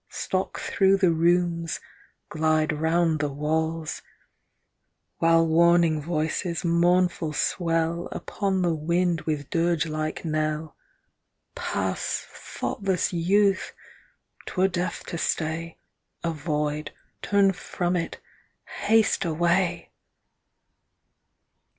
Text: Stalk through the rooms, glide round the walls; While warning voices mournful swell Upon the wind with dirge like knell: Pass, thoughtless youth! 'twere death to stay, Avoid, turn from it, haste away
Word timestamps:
Stalk 0.09 0.59
through 0.59 0.97
the 0.97 1.11
rooms, 1.11 1.79
glide 2.27 2.73
round 2.73 3.19
the 3.19 3.29
walls; 3.29 4.01
While 5.19 5.45
warning 5.45 6.01
voices 6.01 6.65
mournful 6.65 7.33
swell 7.33 8.09
Upon 8.11 8.63
the 8.63 8.73
wind 8.73 9.21
with 9.29 9.51
dirge 9.51 9.85
like 9.85 10.25
knell: 10.25 10.75
Pass, 11.53 12.25
thoughtless 12.31 13.13
youth! 13.13 13.73
'twere 14.47 14.69
death 14.69 15.05
to 15.05 15.19
stay, 15.19 15.77
Avoid, 16.23 16.89
turn 17.21 17.51
from 17.53 17.95
it, 17.95 18.19
haste 18.65 19.23
away 19.23 19.91